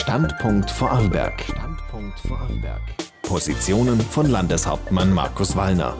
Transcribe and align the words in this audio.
Standpunkt 0.00 0.70
Vorarlberg. 0.70 1.42
Standpunkt 1.42 2.18
Vorarlberg. 2.20 2.80
Positionen 3.20 4.00
von 4.00 4.30
Landeshauptmann 4.30 5.12
Markus 5.12 5.54
Wallner. 5.54 5.94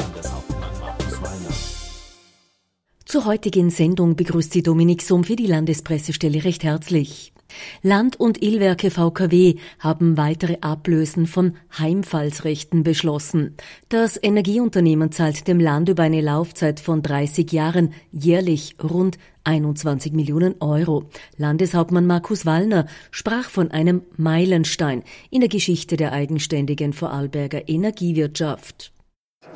Zur 3.04 3.26
heutigen 3.26 3.68
Sendung 3.68 4.16
begrüßt 4.16 4.52
sie 4.54 4.62
Dominik 4.62 5.02
Summ 5.02 5.22
für 5.22 5.36
die 5.36 5.46
Landespressestelle 5.46 6.44
recht 6.44 6.64
herzlich. 6.64 7.34
Land- 7.82 8.18
und 8.18 8.42
Illwerke 8.42 8.90
VKW 8.90 9.56
haben 9.78 10.16
weitere 10.16 10.58
Ablösen 10.60 11.26
von 11.26 11.54
Heimfallsrechten 11.78 12.82
beschlossen. 12.82 13.56
Das 13.88 14.18
Energieunternehmen 14.22 15.12
zahlt 15.12 15.48
dem 15.48 15.60
Land 15.60 15.88
über 15.88 16.02
eine 16.02 16.20
Laufzeit 16.20 16.80
von 16.80 17.02
30 17.02 17.50
Jahren 17.52 17.92
jährlich 18.12 18.76
rund 18.82 19.18
21 19.44 20.12
Millionen 20.12 20.56
Euro. 20.60 21.04
Landeshauptmann 21.36 22.06
Markus 22.06 22.46
Wallner 22.46 22.86
sprach 23.10 23.48
von 23.48 23.70
einem 23.70 24.02
Meilenstein 24.16 25.02
in 25.30 25.40
der 25.40 25.48
Geschichte 25.48 25.96
der 25.96 26.12
eigenständigen 26.12 26.92
Vorarlberger 26.92 27.68
Energiewirtschaft. 27.68 28.92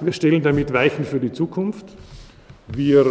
Wir 0.01 0.13
stellen 0.13 0.43
damit 0.43 0.73
Weichen 0.73 1.05
für 1.05 1.21
die 1.21 1.33
Zukunft. 1.33 1.87
Wir 2.69 3.05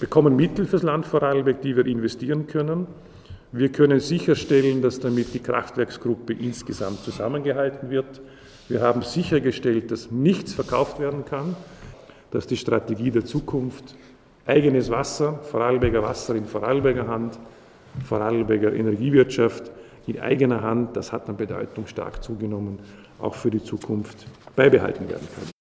bekommen 0.00 0.36
Mittel 0.36 0.66
fürs 0.66 0.82
Land 0.82 1.06
Vorarlberg, 1.06 1.60
die 1.62 1.76
wir 1.76 1.86
investieren 1.86 2.46
können. 2.46 2.86
Wir 3.52 3.70
können 3.70 4.00
sicherstellen, 4.00 4.80
dass 4.80 4.98
damit 4.98 5.34
die 5.34 5.38
Kraftwerksgruppe 5.38 6.32
insgesamt 6.32 7.00
zusammengehalten 7.00 7.90
wird. 7.90 8.22
Wir 8.68 8.80
haben 8.80 9.02
sichergestellt, 9.02 9.90
dass 9.90 10.10
nichts 10.10 10.54
verkauft 10.54 10.98
werden 10.98 11.26
kann, 11.26 11.54
dass 12.30 12.46
die 12.46 12.56
Strategie 12.56 13.10
der 13.10 13.26
Zukunft 13.26 13.94
eigenes 14.46 14.90
Wasser, 14.90 15.38
Vorarlberger 15.42 16.02
Wasser 16.02 16.34
in 16.34 16.46
Vorarlberger 16.46 17.06
Hand, 17.06 17.38
Vorarlberger 18.06 18.72
Energiewirtschaft 18.72 19.70
in 20.06 20.18
eigener 20.18 20.62
Hand, 20.62 20.96
das 20.96 21.12
hat 21.12 21.28
an 21.28 21.36
Bedeutung 21.36 21.86
stark 21.86 22.24
zugenommen, 22.24 22.78
auch 23.20 23.34
für 23.34 23.50
die 23.50 23.62
Zukunft 23.62 24.26
beibehalten 24.56 25.08
werden 25.10 25.28
kann. 25.34 25.51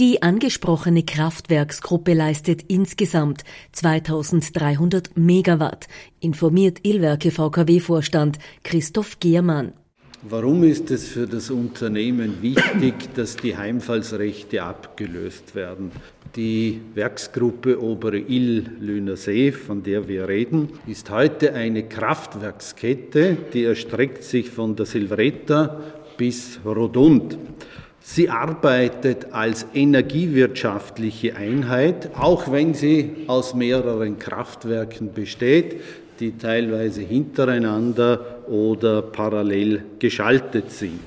Die 0.00 0.22
angesprochene 0.22 1.02
Kraftwerksgruppe 1.02 2.14
leistet 2.14 2.64
insgesamt 2.68 3.44
2300 3.72 5.16
Megawatt, 5.16 5.86
informiert 6.20 6.78
Illwerke 6.82 7.30
VKW-Vorstand 7.30 8.38
Christoph 8.62 9.20
Giermann. 9.20 9.74
Warum 10.24 10.62
ist 10.62 10.92
es 10.92 11.08
für 11.08 11.26
das 11.26 11.50
Unternehmen 11.50 12.42
wichtig, 12.42 12.94
dass 13.16 13.36
die 13.36 13.56
Heimfallsrechte 13.56 14.62
abgelöst 14.62 15.56
werden? 15.56 15.90
Die 16.36 16.80
Werksgruppe 16.94 17.82
Obere 17.82 18.18
Ill-Lüner 18.18 19.16
See, 19.16 19.50
von 19.50 19.82
der 19.82 20.06
wir 20.06 20.28
reden, 20.28 20.68
ist 20.86 21.10
heute 21.10 21.54
eine 21.54 21.82
Kraftwerkskette, 21.88 23.36
die 23.52 23.64
erstreckt 23.64 24.22
sich 24.22 24.48
von 24.48 24.76
der 24.76 24.86
Silvretta 24.86 25.80
bis 26.16 26.60
Rodund. 26.64 27.36
Sie 28.04 28.28
arbeitet 28.28 29.32
als 29.32 29.64
energiewirtschaftliche 29.74 31.36
Einheit, 31.36 32.10
auch 32.18 32.50
wenn 32.50 32.74
sie 32.74 33.10
aus 33.28 33.54
mehreren 33.54 34.18
Kraftwerken 34.18 35.12
besteht, 35.12 35.80
die 36.18 36.36
teilweise 36.36 37.00
hintereinander 37.00 38.42
oder 38.48 39.02
parallel 39.02 39.84
geschaltet 39.98 40.72
sind. 40.72 41.00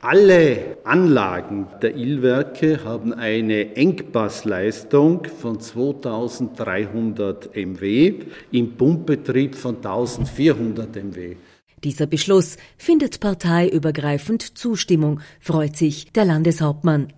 Alle 0.00 0.76
Anlagen 0.84 1.66
der 1.82 1.96
Illwerke 1.96 2.84
haben 2.84 3.12
eine 3.12 3.74
Engpassleistung 3.74 5.24
von 5.24 5.58
2300 5.58 7.56
MW 7.56 8.14
im 8.52 8.76
Pumpbetrieb 8.76 9.56
von 9.56 9.76
1400 9.76 10.94
MW. 10.94 11.36
Dieser 11.86 12.08
Beschluss 12.08 12.56
findet 12.76 13.20
parteiübergreifend 13.20 14.58
Zustimmung, 14.58 15.20
freut 15.38 15.76
sich 15.76 16.10
der 16.10 16.24
Landeshauptmann. 16.24 17.12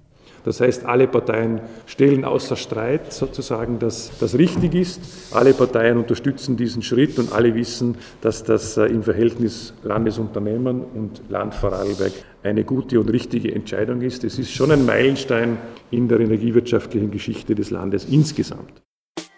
Das 0.45 0.61
heißt, 0.61 0.85
alle 0.85 1.09
Parteien 1.09 1.63
stellen 1.87 2.23
außer 2.27 2.55
Streit 2.55 3.11
sozusagen, 3.15 3.79
dass 3.79 4.11
das 4.21 4.37
richtig 4.37 4.75
ist. 4.75 5.01
Alle 5.31 5.55
Parteien 5.55 5.97
unterstützen 5.97 6.59
diesen 6.59 6.83
Schritt 6.83 7.19
und 7.19 7.33
alle 7.33 7.55
wissen, 7.55 7.97
dass 8.21 8.45
das 8.45 8.77
äh, 8.77 8.85
im 8.85 9.03
Verhältnis 9.03 9.73
Landesunternehmen 9.85 10.85
und 10.85 11.23
Land 11.31 11.55
Vorarlberg 11.55 12.13
eine 12.43 12.63
gute 12.63 13.01
und 13.01 13.09
richtige 13.09 13.55
Entscheidung 13.55 14.03
ist. 14.03 14.23
Es 14.23 14.39
ist 14.39 14.53
schon 14.53 14.71
ein 14.71 14.85
Meilenstein 14.85 15.57
in 15.91 16.09
der 16.09 16.21
energiewirtschaftlichen 16.21 17.11
Geschichte 17.11 17.55
des 17.55 17.71
Landes 17.71 18.05
insgesamt. 18.05 18.83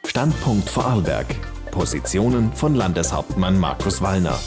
Standpunkt 0.04 0.69
Vorarlberg. 0.69 1.26
Positionen 1.70 2.52
von 2.52 2.74
Landeshauptmann 2.74 3.60
Markus 3.60 4.02
Wallner. 4.02 4.40